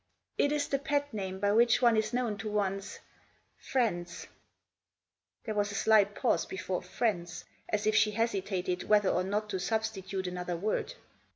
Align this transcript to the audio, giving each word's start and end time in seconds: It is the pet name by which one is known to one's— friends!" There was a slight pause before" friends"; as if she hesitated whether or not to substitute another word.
It 0.35 0.51
is 0.51 0.67
the 0.67 0.79
pet 0.79 1.13
name 1.13 1.39
by 1.39 1.51
which 1.51 1.79
one 1.79 1.95
is 1.95 2.11
known 2.11 2.35
to 2.39 2.49
one's— 2.49 2.97
friends!" 3.71 4.25
There 5.43 5.53
was 5.53 5.71
a 5.71 5.75
slight 5.75 6.15
pause 6.15 6.47
before" 6.47 6.81
friends"; 6.97 7.45
as 7.69 7.85
if 7.85 7.95
she 7.95 8.09
hesitated 8.09 8.89
whether 8.89 9.09
or 9.09 9.23
not 9.23 9.47
to 9.51 9.59
substitute 9.59 10.25
another 10.25 10.57
word. 10.57 10.95